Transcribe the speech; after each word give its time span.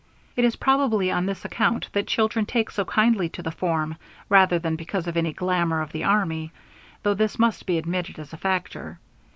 It 0.35 0.43
is 0.45 0.55
probably 0.55 1.11
on 1.11 1.27
this 1.27 1.45
account 1.45 1.89
that 1.93 2.07
children 2.07 2.47
take 2.47 2.71
so 2.71 2.83
kindly 2.85 3.29
to 3.29 3.43
the 3.43 3.51
form, 3.51 3.97
rather 4.29 4.57
than 4.57 4.75
because 4.75 5.05
of 5.05 5.15
any 5.15 5.31
glamor 5.31 5.79
of 5.83 5.91
the 5.91 6.03
army, 6.05 6.51
though 7.03 7.13
this 7.13 7.37
must 7.37 7.67
be 7.67 7.77
admitted 7.77 8.17
as 8.17 8.33
a 8.33 8.37
factor. 8.37 8.97